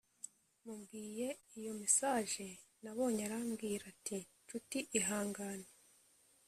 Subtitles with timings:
[0.63, 1.27] mubwiye
[1.59, 2.47] iyo mesaje
[2.83, 5.69] nabonye arambwira ati nshuti ihangane